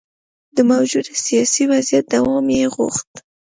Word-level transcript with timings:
د 0.55 0.57
موجوده 0.71 1.13
سیاسي 1.25 1.63
وضعیت 1.71 2.05
دوام 2.13 2.45
یې 2.57 2.65
غوښت. 2.75 3.09